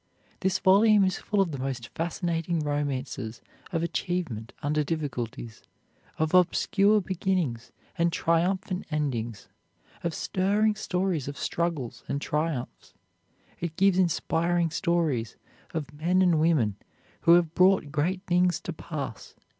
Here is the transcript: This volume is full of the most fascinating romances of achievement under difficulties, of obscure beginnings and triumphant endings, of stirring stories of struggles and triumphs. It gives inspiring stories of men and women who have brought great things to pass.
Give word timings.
This 0.39 0.57
volume 0.57 1.03
is 1.03 1.19
full 1.19 1.41
of 1.41 1.51
the 1.51 1.59
most 1.59 1.89
fascinating 1.89 2.61
romances 2.61 3.39
of 3.71 3.83
achievement 3.83 4.51
under 4.63 4.83
difficulties, 4.83 5.61
of 6.17 6.33
obscure 6.33 6.99
beginnings 7.01 7.71
and 7.99 8.11
triumphant 8.11 8.87
endings, 8.89 9.47
of 10.03 10.15
stirring 10.15 10.73
stories 10.73 11.27
of 11.27 11.37
struggles 11.37 12.03
and 12.07 12.19
triumphs. 12.19 12.95
It 13.59 13.77
gives 13.77 13.99
inspiring 13.99 14.71
stories 14.71 15.35
of 15.71 15.93
men 15.93 16.23
and 16.23 16.39
women 16.39 16.77
who 17.21 17.33
have 17.35 17.53
brought 17.53 17.91
great 17.91 18.23
things 18.25 18.59
to 18.61 18.73
pass. 18.73 19.35